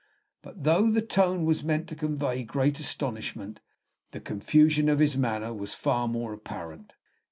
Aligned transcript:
But 0.41 0.63
though 0.63 0.89
the 0.89 1.03
tone 1.03 1.45
was 1.45 1.63
meant 1.63 1.87
to 1.89 1.95
convey 1.95 2.41
great 2.43 2.79
astonishment, 2.79 3.59
the 4.09 4.19
confusion 4.19 4.89
of 4.89 4.97
his 4.97 5.15
manner 5.15 5.53
was 5.53 5.75
far 5.75 6.07
more 6.07 6.33
apparent. 6.33 6.93